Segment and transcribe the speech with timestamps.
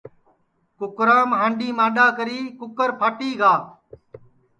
[0.77, 3.53] کُکرام ہانڈؔی مانڈؔا کری کُکر پھٹی گا